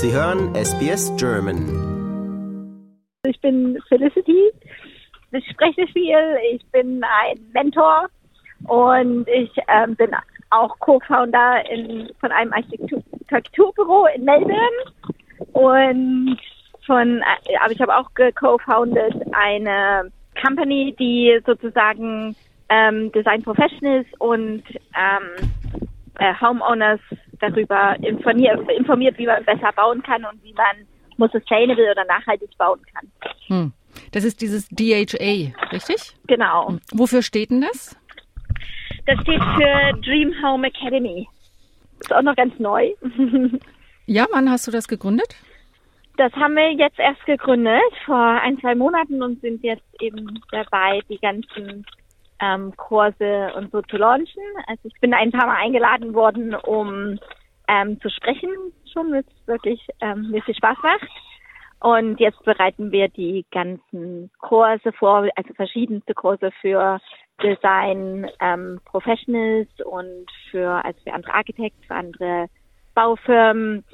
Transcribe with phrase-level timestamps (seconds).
[0.00, 1.58] Sie hören SBS German.
[3.26, 4.52] Ich bin Felicity.
[5.32, 6.38] Ich spreche viel.
[6.52, 8.06] Ich bin ein Mentor
[8.68, 10.10] und ich ähm, bin
[10.50, 11.64] auch Co-Founder
[12.20, 14.78] von einem Architekturbüro in Melbourne
[15.52, 16.38] und
[16.86, 22.36] von, äh, aber ich habe auch co-founded eine Company, die sozusagen
[22.68, 24.62] ähm, Design Professionals und
[24.94, 25.50] ähm,
[26.20, 27.00] äh, Homeowners
[27.40, 32.50] darüber informiert, informiert, wie man besser bauen kann und wie man more sustainable oder nachhaltig
[32.58, 33.10] bauen kann.
[33.46, 33.72] Hm.
[34.12, 36.14] Das ist dieses DHA, richtig?
[36.26, 36.68] Genau.
[36.68, 36.80] Hm.
[36.92, 37.96] Wofür steht denn das?
[39.06, 41.26] Das steht für Dream Home Academy.
[42.00, 42.92] Ist auch noch ganz neu.
[44.06, 45.34] ja, wann hast du das gegründet?
[46.16, 51.00] Das haben wir jetzt erst gegründet vor ein, zwei Monaten und sind jetzt eben dabei,
[51.08, 51.86] die ganzen
[52.40, 54.42] ähm, Kurse und so zu launchen.
[54.66, 57.18] Also ich bin ein paar Mal eingeladen worden, um
[57.68, 58.50] ähm, zu sprechen,
[58.92, 61.08] schon was wirklich ähm, mir viel Spaß macht.
[61.80, 66.98] Und jetzt bereiten wir die ganzen Kurse vor, also verschiedenste Kurse für
[67.42, 72.46] Design ähm, Professionals und für, also für andere Architekten, für andere
[72.94, 73.84] Baufirmen,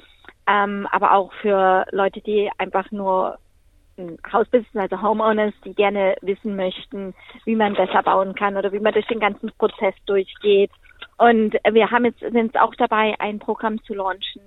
[0.47, 3.37] ähm, aber auch für Leute, die einfach nur
[4.31, 7.13] Hausbesitzer, also Homeowners, die gerne wissen möchten,
[7.45, 10.71] wie man besser bauen kann oder wie man durch den ganzen Prozess durchgeht.
[11.17, 14.41] Und wir haben jetzt, sind jetzt auch dabei, ein Programm zu launchen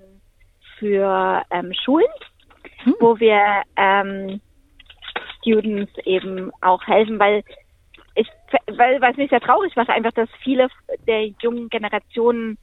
[0.79, 2.07] für ähm, Schulen,
[2.85, 2.95] hm.
[3.01, 4.41] wo wir ähm,
[5.39, 7.43] Students eben auch helfen, weil
[8.15, 8.29] ich,
[8.77, 10.69] weil, was mich sehr traurig macht, einfach, dass viele
[11.07, 12.59] der jungen Generationen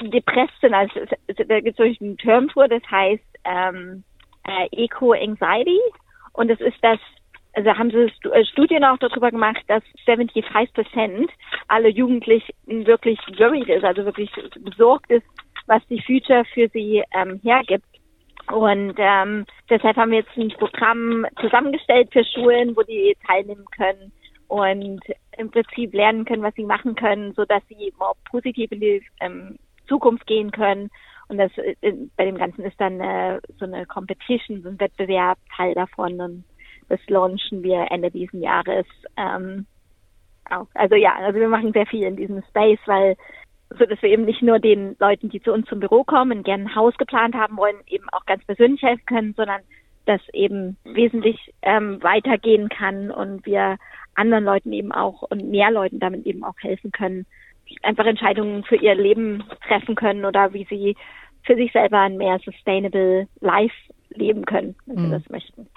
[0.00, 0.74] depressiv sind.
[0.74, 1.00] Also
[1.46, 4.02] da gibt es einen Term vor, das heißt ähm,
[4.46, 5.80] äh, Eco-Anxiety.
[6.32, 6.98] Und es ist das,
[7.54, 11.30] also haben sie äh, Studien auch darüber gemacht, dass 75 Prozent
[11.68, 14.30] aller Jugendlichen wirklich worried ist, also wirklich
[14.60, 15.26] besorgt ist,
[15.66, 17.86] was die Future für sie ähm, hergibt.
[18.52, 24.12] Und ähm, deshalb haben wir jetzt ein Programm zusammengestellt für Schulen, wo die teilnehmen können
[24.46, 25.00] und
[25.36, 29.02] im Prinzip lernen können, was sie machen können, so dass sie more positiv in die
[29.20, 29.58] ähm,
[29.88, 30.90] Zukunft gehen können
[31.28, 31.74] und das äh,
[32.16, 36.20] bei dem Ganzen ist dann äh, so eine Competition, so ein Wettbewerb Teil davon.
[36.20, 36.44] Und
[36.88, 38.86] das launchen wir Ende diesen Jahres.
[39.16, 39.66] Ähm,
[40.50, 40.68] auch.
[40.74, 43.16] Also ja, also wir machen sehr viel in diesem Space, weil
[43.70, 46.64] so dass wir eben nicht nur den Leuten, die zu uns zum Büro kommen, gerne
[46.64, 49.60] ein Haus geplant haben wollen, eben auch ganz persönlich helfen können, sondern
[50.04, 53.76] dass eben wesentlich ähm, weitergehen kann und wir
[54.14, 57.26] anderen Leuten eben auch und mehr Leuten damit eben auch helfen können,
[57.82, 60.96] einfach Entscheidungen für ihr Leben treffen können oder wie sie
[61.42, 63.74] für sich selber ein mehr sustainable life
[64.10, 65.10] leben können, wenn sie mhm.
[65.12, 65.68] das möchten.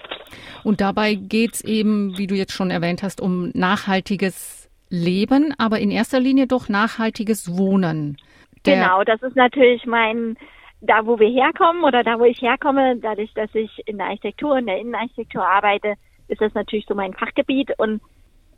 [0.63, 5.79] Und dabei geht es eben, wie du jetzt schon erwähnt hast, um nachhaltiges Leben, aber
[5.79, 8.17] in erster Linie doch nachhaltiges Wohnen.
[8.65, 10.35] Der genau, das ist natürlich mein,
[10.81, 14.57] da wo wir herkommen oder da wo ich herkomme, dadurch, dass ich in der Architektur,
[14.57, 15.93] in der Innenarchitektur arbeite,
[16.27, 18.01] ist das natürlich so mein Fachgebiet und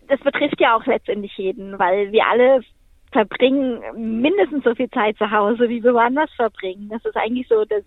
[0.07, 2.61] das betrifft ja auch letztendlich jeden, weil wir alle
[3.11, 3.81] verbringen
[4.21, 6.89] mindestens so viel Zeit zu Hause, wie wir woanders verbringen.
[6.89, 7.83] Das ist eigentlich so das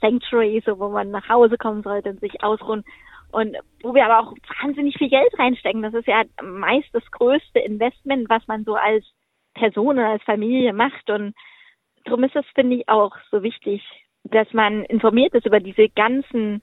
[0.00, 2.84] Sanctuary, so wo man nach Hause kommen sollte und sich ausruhen.
[3.30, 5.82] Und wo wir aber auch wahnsinnig viel Geld reinstecken.
[5.82, 9.04] Das ist ja meist das größte Investment, was man so als
[9.54, 11.10] Person oder als Familie macht.
[11.10, 11.34] Und
[12.04, 13.82] darum ist es, finde ich, auch so wichtig,
[14.24, 16.62] dass man informiert ist über diese ganzen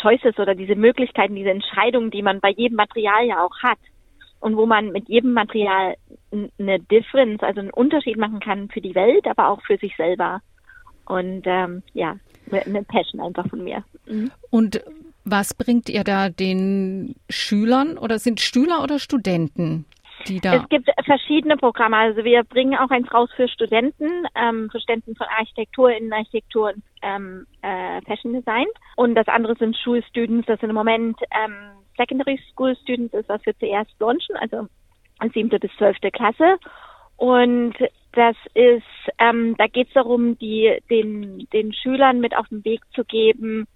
[0.00, 3.78] Choices oder diese Möglichkeiten, diese Entscheidungen, die man bei jedem Material ja auch hat
[4.40, 5.96] und wo man mit jedem Material
[6.58, 10.40] eine Difference, also einen Unterschied machen kann für die Welt, aber auch für sich selber.
[11.06, 12.16] Und ähm, ja,
[12.50, 13.84] eine Passion einfach von mir.
[14.06, 14.30] Mhm.
[14.50, 14.82] Und
[15.24, 19.84] was bringt ihr da den Schülern oder sind Schüler oder Studenten?
[20.26, 21.96] Die da es gibt verschiedene Programme.
[21.96, 26.82] Also wir bringen auch eins raus für Studenten, ähm, für Studenten von Architektur, Innenarchitektur und
[27.02, 28.66] ähm, äh, Fashion Design.
[28.96, 30.46] Und das andere sind Schulstudents.
[30.46, 34.66] Das sind im Moment ähm, Secondary School Students ist, was wir zuerst launchen, also
[35.34, 36.56] siebte bis zwölfte Klasse.
[37.16, 37.74] Und
[38.12, 38.82] das ist,
[39.18, 43.66] ähm, da geht es darum, die den den Schülern mit auf den Weg zu geben,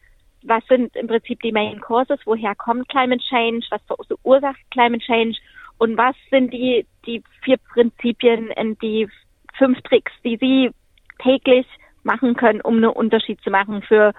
[0.43, 5.39] was sind im Prinzip die Main Courses, woher kommt Climate Change, was verursacht Climate Change
[5.77, 9.07] und was sind die die vier Prinzipien und die
[9.59, 10.71] fünf Tricks, die sie
[11.23, 11.67] täglich
[12.03, 14.15] machen können, um einen Unterschied zu machen für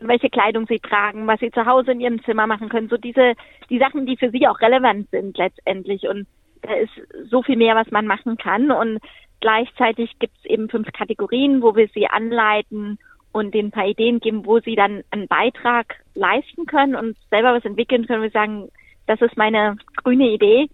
[0.00, 3.34] welche Kleidung sie tragen, was sie zu Hause in ihrem Zimmer machen können, so diese,
[3.70, 6.08] die Sachen, die für sie auch relevant sind letztendlich.
[6.08, 6.26] Und
[6.62, 6.92] da ist
[7.30, 8.70] so viel mehr, was man machen kann.
[8.70, 8.98] Und
[9.40, 12.98] gleichzeitig gibt es eben fünf Kategorien, wo wir sie anleiten
[13.32, 17.54] und denen ein paar Ideen geben, wo sie dann einen Beitrag leisten können und selber
[17.54, 18.22] was entwickeln können.
[18.22, 18.68] Wir sagen,
[19.06, 20.68] das ist meine grüne Idee,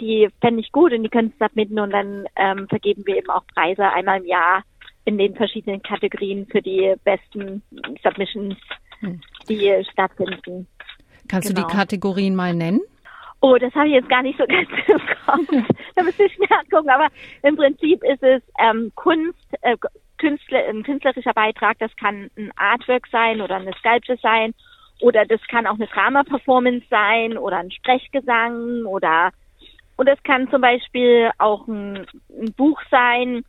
[0.00, 3.30] die fände ich gut und die können es submitten und dann ähm, vergeben wir eben
[3.30, 4.62] auch Preise einmal im Jahr
[5.04, 7.62] in den verschiedenen Kategorien für die besten
[8.02, 8.56] Submissions,
[9.00, 9.20] hm.
[9.48, 10.66] die stattfinden.
[11.28, 11.60] Kannst genau.
[11.60, 11.80] du die genau.
[11.80, 12.80] Kategorien mal nennen?
[13.40, 15.74] Oh, das habe ich jetzt gar nicht so ganz im Kopf.
[15.94, 16.88] da müsste ich nachgucken.
[16.88, 17.08] Aber
[17.42, 19.76] im Prinzip ist es ähm, Kunst, äh,
[20.16, 21.78] Künstler, ein künstlerischer Beitrag.
[21.78, 24.54] Das kann ein Artwork sein oder eine Sculpture sein.
[25.00, 29.32] Oder das kann auch eine Drama-Performance sein oder ein Sprechgesang oder
[29.96, 33.44] und es kann zum Beispiel auch ein, ein Buch sein,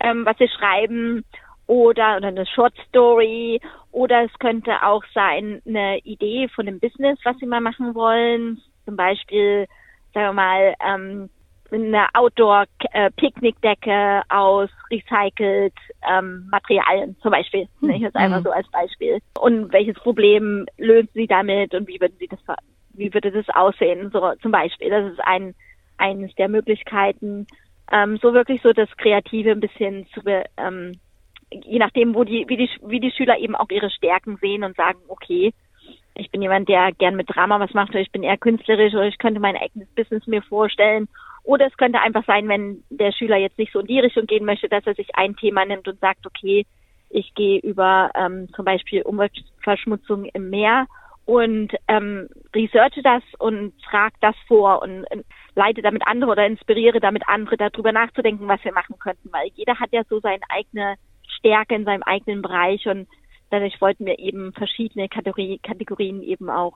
[0.00, 1.24] ähm, was sie schreiben
[1.66, 3.60] oder, oder eine Short Story
[3.92, 8.60] oder es könnte auch sein eine Idee von einem Business, was sie mal machen wollen.
[8.84, 9.66] Zum Beispiel,
[10.12, 11.30] sagen wir mal, ähm,
[11.72, 15.74] eine Outdoor-Picknickdecke aus recycelt
[16.08, 17.68] ähm, Materialien zum Beispiel.
[17.80, 17.90] Hm.
[17.90, 18.44] Ich jetzt einfach mhm.
[18.44, 19.18] so als Beispiel.
[19.40, 22.38] Und welches Problem lösen Sie damit und wie würden Sie das,
[22.92, 24.10] wie würde das aussehen?
[24.12, 24.90] So zum Beispiel.
[24.90, 25.54] Das ist ein
[25.98, 27.46] eines der Möglichkeiten,
[27.92, 30.20] ähm, so wirklich so das Kreative ein bisschen zu,
[30.56, 30.98] ähm,
[31.50, 34.76] je nachdem, wo die, wie die, wie die Schüler eben auch ihre Stärken sehen und
[34.76, 35.52] sagen, okay,
[36.14, 39.06] ich bin jemand, der gern mit Drama was macht, oder ich bin eher künstlerisch, oder
[39.06, 41.08] ich könnte mein eigenes Business mir vorstellen.
[41.44, 44.44] Oder es könnte einfach sein, wenn der Schüler jetzt nicht so in die Richtung gehen
[44.44, 46.66] möchte, dass er sich ein Thema nimmt und sagt, okay,
[47.10, 50.86] ich gehe über ähm, zum Beispiel Umweltverschmutzung im Meer
[51.26, 55.22] und ähm, researche das und trage das vor und äh,
[55.56, 59.78] leite damit andere oder inspiriere damit andere, darüber nachzudenken, was wir machen könnten, weil jeder
[59.78, 60.94] hat ja so seine eigene
[61.26, 63.08] Stärke in seinem eigenen Bereich und
[63.50, 66.74] dadurch wollten wir eben verschiedene Kategorie, Kategorien eben auch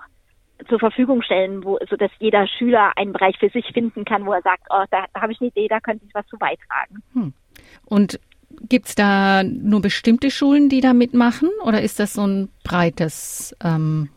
[0.69, 4.33] zur Verfügung stellen, wo, so dass jeder Schüler einen Bereich für sich finden kann, wo
[4.33, 7.03] er sagt, oh, da, da habe ich eine Idee, da könnte ich was zu beitragen.
[7.13, 7.33] Hm.
[7.87, 8.21] Und
[8.69, 14.11] gibt's da nur bestimmte Schulen, die da mitmachen, oder ist das so ein breites ähm,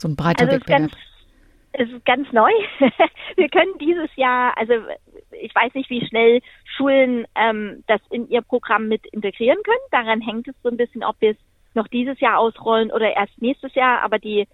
[0.00, 0.90] so ein breiter also Wettbewerb.
[1.72, 2.50] Es ist ganz neu.
[3.36, 4.74] Wir können dieses Jahr, also
[5.30, 9.78] ich weiß nicht, wie schnell Schulen ähm, das in ihr Programm mit integrieren können.
[9.92, 11.36] Daran hängt es so ein bisschen, ob wir es
[11.74, 14.02] noch dieses Jahr ausrollen oder erst nächstes Jahr.
[14.02, 14.48] Aber die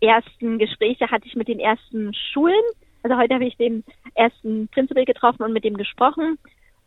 [0.00, 2.64] ersten Gespräche hatte ich mit den ersten Schulen.
[3.02, 3.84] Also heute habe ich den
[4.14, 6.38] ersten Principal getroffen und mit dem gesprochen.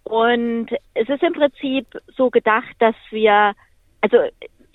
[0.03, 3.53] Und es ist im Prinzip so gedacht, dass wir,
[4.01, 4.17] also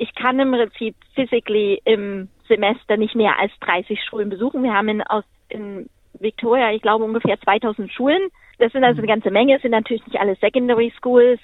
[0.01, 4.63] ich kann im Prinzip physically im Semester nicht mehr als 30 Schulen besuchen.
[4.63, 8.31] Wir haben in, aus, in Victoria, ich glaube, ungefähr 2000 Schulen.
[8.59, 9.57] Das sind also eine ganze Menge.
[9.57, 11.39] Es sind natürlich nicht alle Secondary Schools,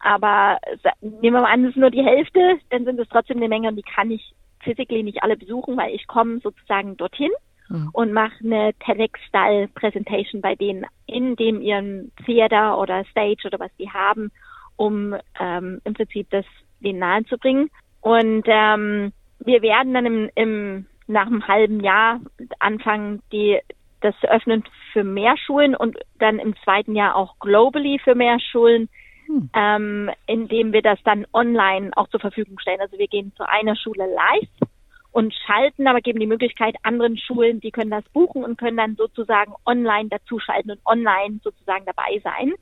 [0.00, 0.58] aber
[1.00, 3.68] nehmen wir mal an, es ist nur die Hälfte, dann sind es trotzdem eine Menge
[3.68, 4.34] und die kann ich
[4.64, 7.30] physically nicht alle besuchen, weil ich komme sozusagen dorthin
[7.68, 7.90] mhm.
[7.92, 13.90] und mache eine TEDx-Style-Präsentation bei denen in dem ihren Theater oder Stage oder was die
[13.90, 14.32] haben,
[14.74, 16.44] um ähm, im Prinzip das
[16.80, 17.70] denen nahezubringen.
[18.02, 22.20] Und ähm, wir werden dann im, im nach einem halben Jahr
[22.58, 23.58] anfangen, die
[24.00, 28.38] das zu öffnen für mehr Schulen und dann im zweiten Jahr auch globally für mehr
[28.40, 28.88] Schulen,
[29.26, 29.50] hm.
[29.54, 32.80] ähm, indem wir das dann online auch zur Verfügung stellen.
[32.80, 34.68] Also wir gehen zu einer Schule live
[35.12, 38.96] und schalten, aber geben die Möglichkeit anderen Schulen, die können das buchen und können dann
[38.96, 42.52] sozusagen online dazuschalten und online sozusagen dabei sein.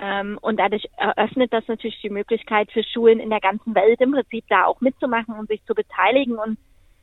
[0.00, 4.12] Ähm, und dadurch eröffnet das natürlich die Möglichkeit für Schulen in der ganzen Welt im
[4.12, 6.38] Prinzip da auch mitzumachen und sich zu beteiligen.
[6.38, 6.58] Und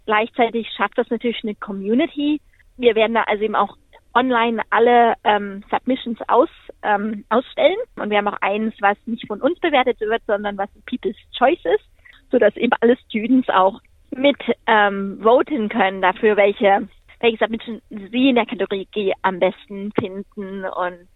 [0.06, 2.42] gleichzeitig schafft das natürlich eine Community.
[2.78, 3.78] Wir werden da also eben auch
[4.14, 6.50] online alle ähm, Submissions aus,
[6.82, 7.78] ähm, ausstellen.
[7.98, 11.64] Und wir haben auch eins, was nicht von uns bewertet wird, sondern was People's Choice
[11.64, 11.86] ist,
[12.32, 16.88] sodass eben alle Students auch mit ähm, voten können dafür, welche,
[17.20, 21.08] welche Submission sie in der Kategorie am besten finden und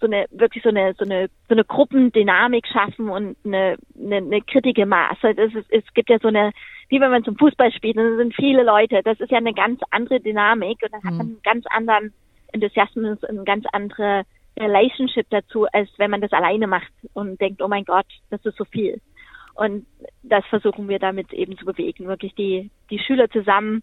[0.00, 4.40] so eine wirklich so eine so eine so eine Gruppendynamik schaffen und eine eine, eine
[4.40, 5.34] kritische Maße.
[5.34, 6.52] Das ist, es gibt ja so eine
[6.88, 9.02] wie wenn man zum Fußball spielt, und sind viele Leute.
[9.04, 11.06] Das ist ja eine ganz andere Dynamik und dann mhm.
[11.06, 12.12] hat man einen ganz anderen
[12.52, 14.24] Enthusiasmus und eine ganz andere
[14.58, 18.56] Relationship dazu, als wenn man das alleine macht und denkt, oh mein Gott, das ist
[18.56, 19.00] so viel.
[19.54, 19.86] Und
[20.22, 23.82] das versuchen wir damit eben zu bewegen, wirklich die die Schüler zusammen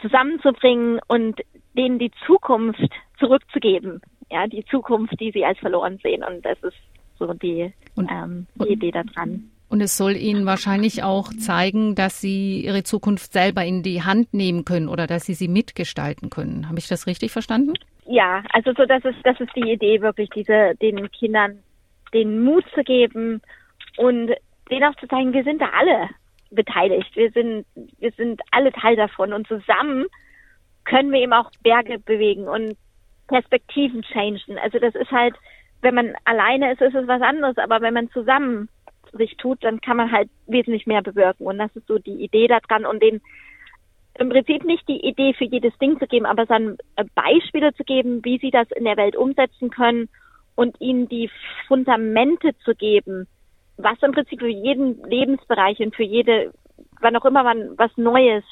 [0.00, 1.40] zusammenzubringen und
[1.76, 6.24] denen die Zukunft zurückzugeben ja, die Zukunft, die sie als verloren sehen.
[6.24, 6.76] Und das ist
[7.18, 9.50] so die, und, ähm, die und, Idee daran.
[9.68, 14.34] Und es soll ihnen wahrscheinlich auch zeigen, dass sie ihre Zukunft selber in die Hand
[14.34, 16.68] nehmen können oder dass sie sie mitgestalten können.
[16.68, 17.74] Habe ich das richtig verstanden?
[18.06, 21.60] Ja, also so das ist das ist die Idee wirklich, diese den Kindern
[22.12, 23.40] den Mut zu geben
[23.96, 24.32] und
[24.70, 26.08] denen auch zu zeigen, wir sind da alle
[26.50, 27.14] beteiligt.
[27.14, 27.64] Wir sind
[27.98, 30.06] wir sind alle Teil davon und zusammen
[30.84, 32.76] können wir eben auch Berge bewegen und
[33.32, 34.58] Perspektiven changen.
[34.62, 35.34] Also das ist halt,
[35.80, 38.68] wenn man alleine ist, ist es was anderes, aber wenn man zusammen
[39.12, 41.46] sich tut, dann kann man halt wesentlich mehr bewirken.
[41.46, 43.20] Und das ist so die Idee daran und den
[44.18, 46.76] im Prinzip nicht die Idee für jedes Ding zu geben, aber dann
[47.14, 50.10] Beispiele zu geben, wie sie das in der Welt umsetzen können
[50.54, 51.30] und ihnen die
[51.66, 53.26] Fundamente zu geben,
[53.78, 56.52] was im Prinzip für jeden Lebensbereich und für jede,
[57.00, 58.44] wann auch immer man was Neues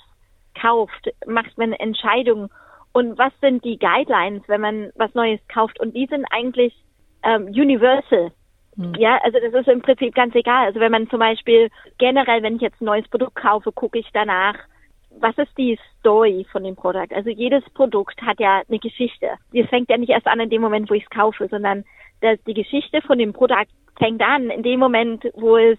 [0.59, 2.49] kauft, macht man Entscheidungen.
[2.93, 5.79] Und was sind die Guidelines, wenn man was Neues kauft?
[5.81, 6.75] Und die sind eigentlich
[7.23, 8.33] ähm, universal.
[8.77, 8.95] Hm.
[8.95, 10.67] Ja, also das ist im Prinzip ganz egal.
[10.67, 14.09] Also wenn man zum Beispiel generell, wenn ich jetzt ein neues Produkt kaufe, gucke ich
[14.13, 14.57] danach,
[15.19, 17.13] was ist die Story von dem Produkt?
[17.13, 19.29] Also jedes Produkt hat ja eine Geschichte.
[19.53, 21.85] Die fängt ja nicht erst an in dem Moment, wo ich es kaufe, sondern
[22.21, 25.79] dass die Geschichte von dem Produkt fängt an in dem Moment, wo es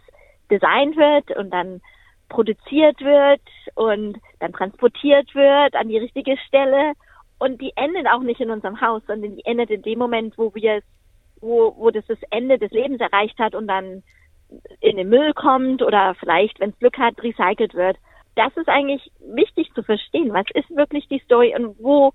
[0.49, 1.81] designt wird und dann
[2.29, 3.41] produziert wird
[3.75, 6.93] und dann transportiert wird an die richtige Stelle.
[7.39, 10.53] Und die endet auch nicht in unserem Haus, sondern die endet in dem Moment, wo
[10.53, 10.83] wir es,
[11.39, 14.03] wo, wo das das Ende des Lebens erreicht hat und dann
[14.79, 17.97] in den Müll kommt oder vielleicht, wenn es Glück hat, recycelt wird.
[18.35, 20.33] Das ist eigentlich wichtig zu verstehen.
[20.33, 22.11] Was ist wirklich die Story und wo,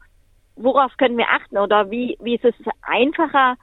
[0.55, 3.57] worauf können wir achten oder wie, wie ist es einfacher,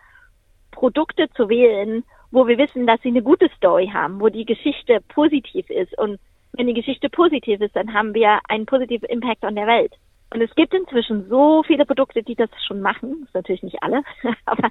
[0.72, 5.00] Produkte zu wählen, wo wir wissen, dass sie eine gute Story haben, wo die Geschichte
[5.10, 6.20] positiv ist und
[6.53, 9.93] wenn die Geschichte positiv ist, dann haben wir einen positiven Impact an der Welt.
[10.33, 13.17] Und es gibt inzwischen so viele Produkte, die das schon machen.
[13.19, 14.03] Das ist natürlich nicht alle,
[14.45, 14.69] aber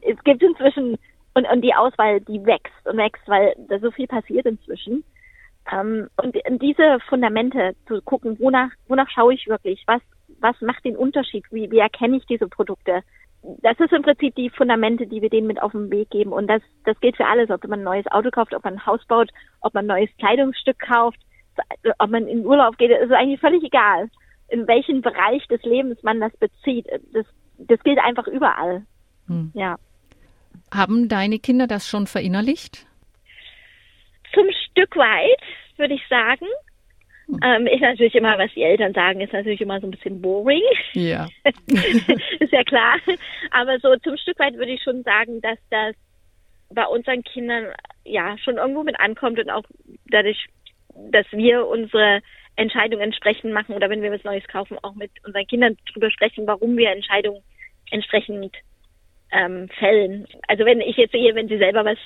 [0.00, 0.98] es gibt inzwischen
[1.34, 5.04] und, und die Auswahl, die wächst und wächst, weil da so viel passiert inzwischen.
[5.70, 9.82] Ähm, und, und diese Fundamente zu gucken, wonach, wonach schaue ich wirklich?
[9.86, 10.02] Was,
[10.40, 11.44] was macht den Unterschied?
[11.50, 13.02] Wie, wie erkenne ich diese Produkte?
[13.42, 16.32] Das ist im Prinzip die Fundamente, die wir denen mit auf den Weg geben.
[16.32, 18.86] Und das, das gilt für alles, ob man ein neues Auto kauft, ob man ein
[18.86, 19.30] Haus baut,
[19.60, 21.18] ob man ein neues Kleidungsstück kauft,
[21.98, 24.08] ob man in Urlaub geht, ist eigentlich völlig egal,
[24.48, 26.86] in welchen Bereich des Lebens man das bezieht.
[27.12, 27.26] Das,
[27.58, 28.84] das gilt einfach überall.
[29.26, 29.50] Hm.
[29.54, 29.76] Ja.
[30.72, 32.86] Haben deine Kinder das schon verinnerlicht?
[34.32, 35.42] Zum Stück weit,
[35.76, 36.46] würde ich sagen.
[37.26, 37.40] Hm.
[37.44, 40.62] Ähm, ist natürlich immer, was die Eltern sagen, ist natürlich immer so ein bisschen boring.
[40.94, 41.28] Ja.
[41.44, 42.96] ist ja klar.
[43.50, 45.94] Aber so zum Stück weit würde ich schon sagen, dass das
[46.70, 47.66] bei unseren Kindern
[48.04, 49.64] ja schon irgendwo mit ankommt und auch
[50.06, 50.46] dadurch
[50.94, 52.20] dass wir unsere
[52.56, 56.46] Entscheidung entsprechend machen oder wenn wir was Neues kaufen, auch mit unseren Kindern drüber sprechen,
[56.46, 57.42] warum wir Entscheidungen
[57.90, 58.54] entsprechend
[59.30, 60.26] ähm, fällen.
[60.48, 61.98] Also wenn ich jetzt sehe, wenn sie selber was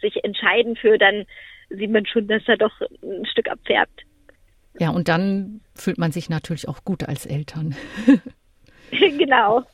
[0.00, 1.26] sich entscheiden für, dann
[1.70, 4.02] sieht man schon, dass er doch ein Stück abfärbt.
[4.78, 7.76] Ja, und dann fühlt man sich natürlich auch gut als Eltern.
[8.90, 9.64] genau.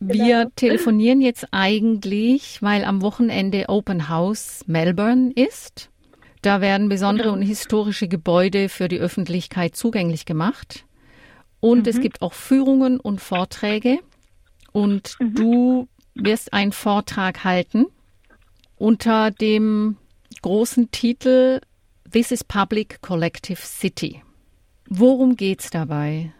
[0.00, 0.50] Wir genau.
[0.56, 5.90] telefonieren jetzt eigentlich, weil am Wochenende Open House Melbourne ist.
[6.40, 7.36] Da werden besondere genau.
[7.36, 10.86] und historische Gebäude für die Öffentlichkeit zugänglich gemacht.
[11.60, 11.88] Und mhm.
[11.90, 13.98] es gibt auch Führungen und Vorträge.
[14.72, 15.34] Und mhm.
[15.34, 17.86] du wirst einen Vortrag halten
[18.76, 19.98] unter dem
[20.40, 21.60] großen Titel
[22.12, 24.20] This is Public Collective City.
[24.88, 26.32] Worum geht's dabei?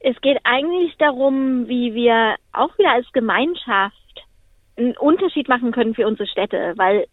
[0.00, 3.94] Es geht eigentlich darum, wie wir auch wieder als Gemeinschaft
[4.78, 7.06] einen Unterschied machen können für unsere Städte, weil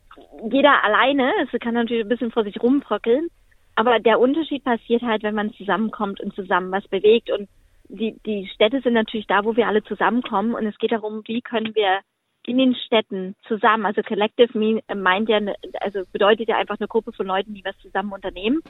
[0.50, 3.28] jeder alleine, es kann natürlich ein bisschen vor sich rumbröckeln,
[3.76, 7.50] aber der Unterschied passiert halt, wenn man zusammenkommt und zusammen was bewegt und
[7.90, 11.42] die, die Städte sind natürlich da, wo wir alle zusammenkommen und es geht darum, wie
[11.42, 12.00] können wir
[12.46, 14.58] in den Städten zusammen, also Collective
[14.96, 15.40] meint ja,
[15.80, 18.62] also bedeutet ja einfach eine Gruppe von Leuten, die was zusammen unternehmen.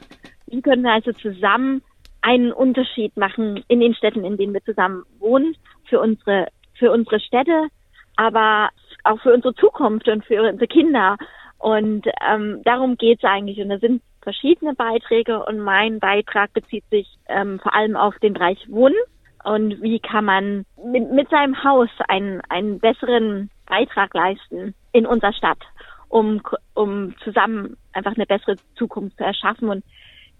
[0.46, 1.82] Wie können wir also zusammen
[2.20, 5.56] einen Unterschied machen in den Städten, in denen wir zusammen wohnen,
[5.88, 7.68] für unsere, für unsere Städte,
[8.16, 8.68] aber
[9.04, 11.16] auch für unsere Zukunft und für unsere Kinder.
[11.58, 13.58] Und ähm, darum geht's eigentlich.
[13.58, 18.34] Und da sind verschiedene Beiträge und mein Beitrag bezieht sich ähm, vor allem auf den
[18.34, 18.96] Bereich Wohnen
[19.44, 25.32] und wie kann man mit, mit seinem Haus einen, einen besseren Beitrag leisten in unserer
[25.32, 25.60] Stadt,
[26.08, 26.42] um,
[26.74, 29.68] um zusammen einfach eine bessere Zukunft zu erschaffen.
[29.68, 29.84] Und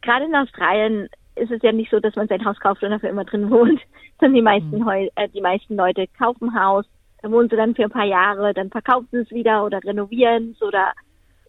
[0.02, 3.10] gerade in Australien ist es ja nicht so, dass man sein Haus kauft und dafür
[3.10, 3.80] immer drin wohnt,
[4.20, 5.08] sondern die meisten, mhm.
[5.16, 6.84] äh, die meisten Leute kaufen Haus,
[7.22, 10.52] da wohnen sie dann für ein paar Jahre, dann verkaufen sie es wieder oder renovieren
[10.52, 10.92] es oder,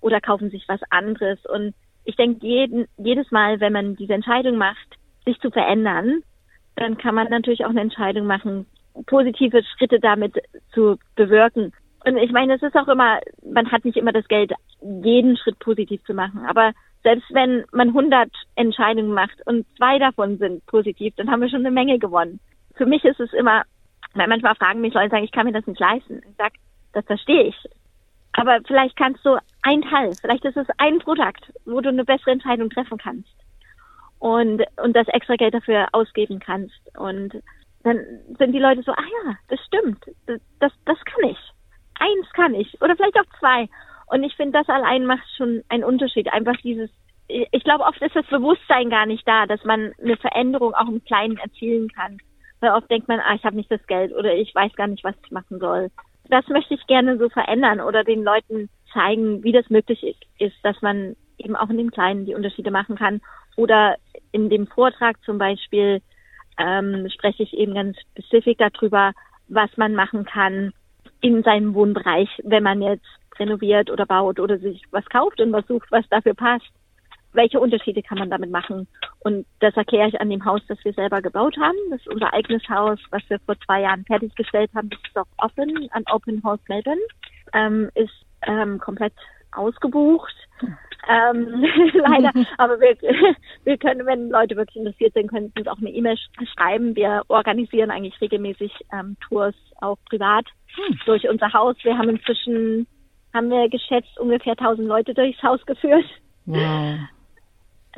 [0.01, 1.39] oder kaufen sich was anderes.
[1.45, 1.73] Und
[2.05, 6.21] ich denke, jeden, jedes Mal, wenn man diese Entscheidung macht, sich zu verändern,
[6.75, 8.65] dann kann man natürlich auch eine Entscheidung machen,
[9.07, 10.35] positive Schritte damit
[10.73, 11.73] zu bewirken.
[12.05, 15.59] Und ich meine, es ist auch immer, man hat nicht immer das Geld, jeden Schritt
[15.59, 16.45] positiv zu machen.
[16.45, 16.73] Aber
[17.03, 21.65] selbst wenn man 100 Entscheidungen macht und zwei davon sind positiv, dann haben wir schon
[21.65, 22.39] eine Menge gewonnen.
[22.75, 23.63] Für mich ist es immer
[24.13, 26.21] weil manchmal fragen mich Leute, sagen, ich kann mir das nicht leisten.
[26.29, 26.53] Ich sag,
[26.93, 27.55] das verstehe ich.
[28.33, 32.31] Aber vielleicht kannst du ein Teil, vielleicht ist es ein Produkt, wo du eine bessere
[32.31, 33.33] Entscheidung treffen kannst
[34.17, 36.79] und, und das extra Geld dafür ausgeben kannst.
[36.97, 37.33] Und
[37.83, 37.99] dann
[38.37, 40.03] sind die Leute so, ah ja, das stimmt,
[40.59, 41.37] das, das, kann ich.
[41.99, 43.67] Eins kann ich oder vielleicht auch zwei.
[44.07, 46.31] Und ich finde, das allein macht schon einen Unterschied.
[46.31, 46.89] Einfach dieses,
[47.27, 51.03] ich glaube, oft ist das Bewusstsein gar nicht da, dass man eine Veränderung auch im
[51.03, 52.17] Kleinen erzielen kann.
[52.59, 55.03] Weil oft denkt man, ah, ich habe nicht das Geld oder ich weiß gar nicht,
[55.03, 55.91] was ich machen soll.
[56.29, 60.55] Das möchte ich gerne so verändern oder den Leuten zeigen, wie das möglich ist, ist,
[60.63, 63.21] dass man eben auch in dem Kleinen die Unterschiede machen kann.
[63.57, 63.97] Oder
[64.31, 66.01] in dem Vortrag zum Beispiel
[66.57, 69.13] ähm, spreche ich eben ganz spezifisch darüber,
[69.47, 70.73] was man machen kann
[71.21, 73.05] in seinem Wohnbereich, wenn man jetzt
[73.39, 76.69] renoviert oder baut oder sich was kauft und was sucht, was dafür passt.
[77.31, 78.87] Welche Unterschiede kann man damit machen?
[79.21, 81.77] Und das erkläre ich an dem Haus, das wir selber gebaut haben.
[81.89, 84.89] Das ist unser eigenes Haus, was wir vor zwei Jahren fertiggestellt haben.
[84.89, 87.01] Das ist auch offen, an Open House Melbourne.
[87.53, 88.13] Ähm, ist
[88.45, 89.13] ähm, komplett
[89.55, 90.35] ausgebucht.
[91.07, 92.95] Ähm, leider, aber wir,
[93.63, 96.17] wir können, wenn Leute wirklich interessiert sind, können sie uns auch eine E-Mail
[96.55, 96.95] schreiben.
[96.95, 100.45] Wir organisieren eigentlich regelmäßig ähm, Tours auch privat
[100.75, 100.99] hm.
[101.05, 101.75] durch unser Haus.
[101.83, 102.87] Wir haben inzwischen,
[103.33, 106.05] haben wir geschätzt, ungefähr 1000 Leute durchs Haus geführt.
[106.45, 106.99] Wow.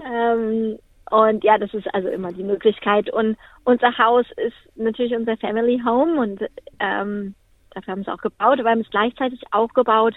[0.04, 0.80] Ähm,
[1.12, 3.12] und ja, das ist also immer die Möglichkeit.
[3.14, 6.42] Und unser Haus ist natürlich unser Family Home und
[6.80, 7.36] ähm,
[7.72, 10.16] dafür haben wir es auch gebaut, aber wir haben es gleichzeitig auch gebaut,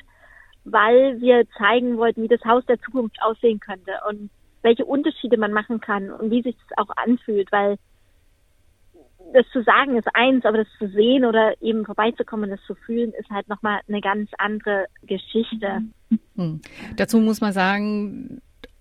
[0.73, 4.31] weil wir zeigen wollten, wie das Haus der Zukunft aussehen könnte und
[4.63, 7.77] welche Unterschiede man machen kann und wie sich das auch anfühlt, weil
[9.33, 13.13] das zu sagen ist eins, aber das zu sehen oder eben vorbeizukommen, das zu fühlen,
[13.19, 15.83] ist halt nochmal eine ganz andere Geschichte.
[16.37, 16.61] Hm.
[16.97, 18.41] Dazu muss man sagen,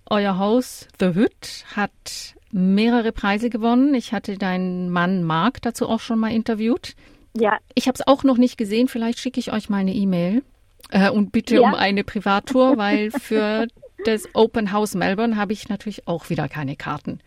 [0.10, 3.94] euer Haus The Hüt hat mehrere Preise gewonnen.
[3.94, 6.96] Ich hatte deinen Mann Mark dazu auch schon mal interviewt.
[7.36, 7.58] Ja.
[7.76, 8.88] Ich habe es auch noch nicht gesehen.
[8.88, 10.44] Vielleicht schicke ich euch mal eine E-Mail
[10.90, 11.62] äh, und bitte ja.
[11.62, 13.68] um eine Privattour, weil für
[14.06, 17.20] das Open House Melbourne habe ich natürlich auch wieder keine Karten.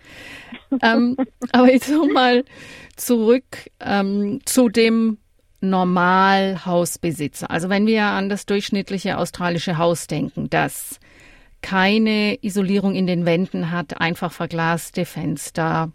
[0.83, 1.17] ähm,
[1.52, 2.45] aber jetzt nochmal
[2.97, 5.19] zurück ähm, zu dem
[5.61, 7.50] Normalhausbesitzer.
[7.50, 10.99] Also wenn wir an das durchschnittliche australische Haus denken, das
[11.61, 15.90] keine Isolierung in den Wänden hat, einfach verglaste Fenster,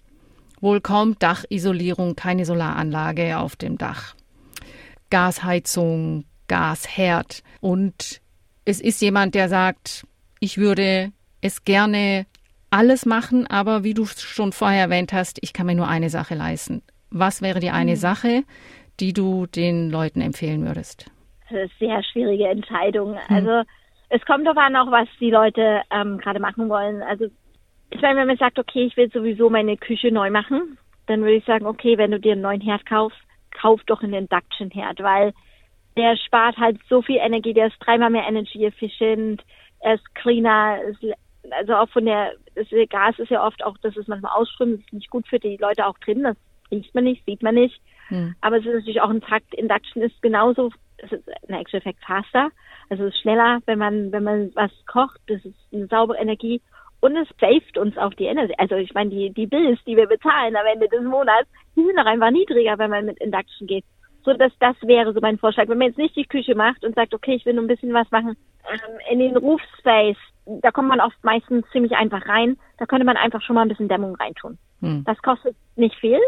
[0.62, 4.16] wohl kaum Dachisolierung, keine Solaranlage auf dem Dach,
[5.10, 7.44] Gasheizung, Gasherd.
[7.62, 8.22] Und
[8.66, 10.06] es ist jemand, der sagt,
[10.40, 11.12] ich würde
[11.42, 12.26] es gerne
[12.72, 16.36] alles machen, aber wie du schon vorher erwähnt hast, ich kann mir nur eine Sache
[16.36, 16.82] leisten.
[17.10, 17.96] Was wäre die eine mhm.
[17.96, 18.44] Sache,
[19.00, 21.10] die du den Leuten empfehlen würdest?
[21.50, 23.12] Das ist eine sehr schwierige Entscheidung.
[23.12, 23.36] Mhm.
[23.36, 23.62] Also
[24.10, 27.02] es kommt darauf an, auch was die Leute ähm, gerade machen wollen.
[27.04, 27.26] Also
[27.92, 30.78] ich meine, wenn man sagt, okay, ich will sowieso meine Küche neu machen,
[31.08, 33.18] dann würde ich sagen, okay, wenn du dir einen neuen Herd kaufst,
[33.52, 35.34] kauf doch einen Induction-Herd, weil
[35.98, 39.42] der spart halt so viel Energie, der ist dreimal mehr energy efficient,
[39.80, 40.80] er ist cleaner,
[41.52, 44.86] also auch von der, das Gas ist ja oft auch, dass es manchmal ausströmt, das
[44.86, 46.38] ist nicht gut für die Leute auch drin, das
[46.72, 47.80] riecht man nicht, sieht man nicht.
[48.08, 48.36] Hm.
[48.42, 52.04] Aber es ist natürlich auch ein Fakt, Induction ist genauso, es ist ein actual fact
[52.06, 52.50] faster,
[52.90, 56.62] also es ist schneller, wenn man, wenn man was kocht, das ist eine saubere Energie
[57.00, 58.56] und es saved uns auch die Energie.
[58.58, 62.00] Also ich meine, die, die Bills, die wir bezahlen am Ende des Monats, die sind
[62.00, 63.86] auch einfach niedriger, wenn man mit Induction geht.
[64.26, 65.68] So dass das wäre so mein Vorschlag.
[65.68, 67.94] Wenn man jetzt nicht die Küche macht und sagt, okay, ich will nur ein bisschen
[67.94, 68.36] was machen,
[68.70, 72.58] ähm, in den Roofspace, da kommt man oft meistens ziemlich einfach rein.
[72.78, 74.58] Da könnte man einfach schon mal ein bisschen Dämmung reintun.
[74.82, 75.04] Hm.
[75.06, 76.20] Das kostet nicht viel.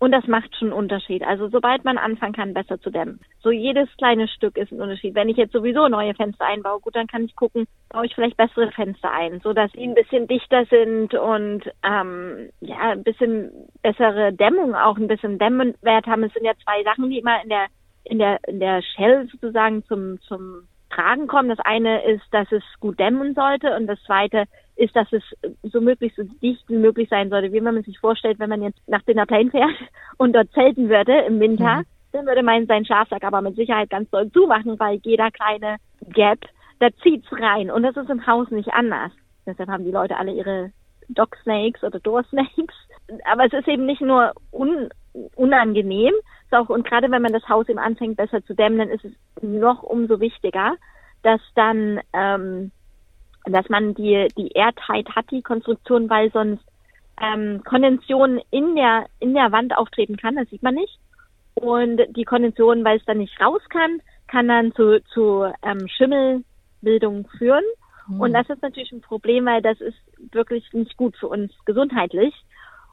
[0.00, 1.22] Und das macht schon einen Unterschied.
[1.22, 3.20] Also sobald man anfangen kann, besser zu dämmen.
[3.42, 5.14] So jedes kleine Stück ist ein Unterschied.
[5.14, 8.38] Wenn ich jetzt sowieso neue Fenster einbaue, gut, dann kann ich gucken, baue ich vielleicht
[8.38, 13.50] bessere Fenster ein, so dass sie ein bisschen dichter sind und ähm, ja, ein bisschen
[13.82, 16.24] bessere Dämmung, auch ein bisschen Dämmwert haben.
[16.24, 17.66] Es sind ja zwei Sachen, die immer in der
[18.04, 21.50] in der in der Shell sozusagen zum zum Tragen kommen.
[21.50, 24.44] Das eine ist, dass es gut dämmen sollte und das zweite
[24.80, 25.22] ist, dass es
[25.62, 27.52] so möglichst so dicht wie möglich sein sollte.
[27.52, 29.70] Wie man sich vorstellt, wenn man jetzt nach Dinner Plain fährt
[30.18, 31.84] und dort zelten würde im Winter, mhm.
[32.12, 35.76] dann würde man seinen Schlafsack aber mit Sicherheit ganz doll zumachen, weil jeder kleine
[36.12, 36.40] Gap,
[36.78, 37.70] da zieht's rein.
[37.70, 39.12] Und das ist im Haus nicht anders.
[39.46, 40.72] Deshalb haben die Leute alle ihre
[41.08, 42.74] Dog Snakes oder Door Snakes.
[43.30, 44.88] Aber es ist eben nicht nur un
[45.34, 46.14] unangenehm,
[46.52, 49.12] auch, und gerade wenn man das Haus eben anfängt besser zu dämmen, dann ist es
[49.42, 50.74] noch umso wichtiger,
[51.22, 52.72] dass dann ähm,
[53.44, 56.64] dass man die, die Airtight hat, die Konstruktion, weil sonst
[57.20, 60.98] ähm, Kondension in der, in der Wand auftreten kann, das sieht man nicht.
[61.54, 67.28] Und die Kondension, weil es dann nicht raus kann, kann dann zu, zu ähm, Schimmelbildung
[67.36, 67.64] führen.
[68.08, 68.20] Mhm.
[68.20, 69.98] Und das ist natürlich ein Problem, weil das ist
[70.32, 72.34] wirklich nicht gut für uns gesundheitlich.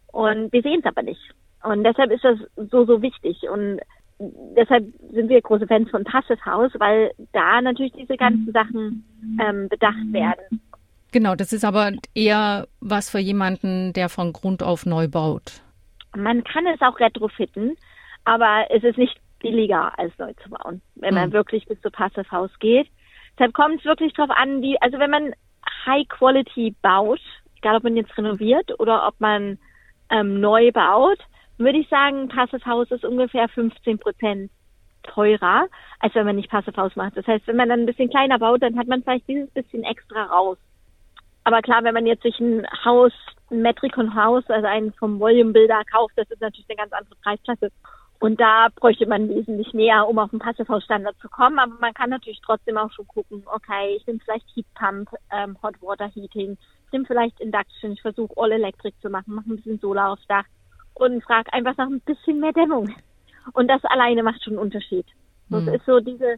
[0.08, 1.22] Und wir sehen es aber nicht.
[1.64, 3.44] Und deshalb ist das so, so wichtig.
[3.50, 3.80] Und
[4.20, 9.04] deshalb sind wir große Fans von Passive House, weil da natürlich diese ganzen Sachen
[9.40, 10.62] ähm, bedacht werden.
[11.12, 15.62] Genau, das ist aber eher was für jemanden, der von Grund auf neu baut.
[16.16, 17.76] Man kann es auch retrofitten,
[18.26, 21.34] aber es ist nicht billiger als neu zu bauen, wenn man mhm.
[21.34, 22.88] wirklich bis zu Passive House geht.
[23.38, 25.34] Deshalb kommt es wirklich darauf an, wie, also wenn man
[25.86, 27.22] High Quality baut,
[27.58, 29.60] egal ob man jetzt renoviert oder ob man
[30.10, 31.20] ähm, neu baut,
[31.58, 34.52] würde ich sagen, Passive House ist ungefähr 15 Prozent
[35.04, 35.68] teurer,
[36.00, 37.18] als wenn man nicht Passive House macht.
[37.18, 39.84] Das heißt, wenn man dann ein bisschen kleiner baut, dann hat man vielleicht dieses bisschen
[39.84, 40.58] extra raus.
[41.44, 43.14] Aber klar, wenn man jetzt sich ein Haus,
[43.50, 47.16] ein Metricon Haus, also einen vom Volume Builder kauft, das ist natürlich eine ganz andere
[47.24, 47.72] Preisklasse.
[48.20, 51.60] Und da bräuchte man wesentlich mehr, um auf den Passivhausstandard zu kommen.
[51.60, 55.56] Aber man kann natürlich trotzdem auch schon gucken, okay, ich nehme vielleicht Heat Pump, ähm,
[55.62, 59.56] Hot Water Heating, ich nehme vielleicht Induction, ich versuche All Electric zu machen, mache ein
[59.58, 60.46] bisschen Solar aufs Dach
[61.00, 62.94] und frage einfach nach ein bisschen mehr Dämmung.
[63.54, 65.06] Und das alleine macht schon einen Unterschied.
[65.50, 65.74] Das mhm.
[65.74, 66.36] ist so diese,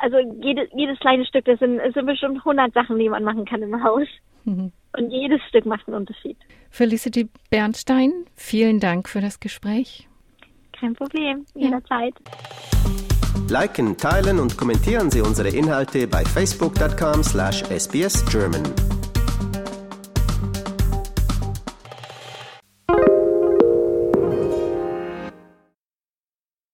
[0.00, 3.44] also jede, jedes kleine Stück, das sind, das sind bestimmt 100 Sachen, die man machen
[3.44, 4.06] kann im Haus.
[4.44, 4.72] Mhm.
[4.96, 6.36] Und jedes Stück macht einen Unterschied.
[6.70, 10.08] Felicity Bernstein, vielen Dank für das Gespräch.
[10.78, 12.14] Kein Problem, jederzeit.
[13.48, 13.60] Ja.
[13.60, 18.95] Liken, teilen und kommentieren Sie unsere Inhalte bei facebook.com slash sbsgerman.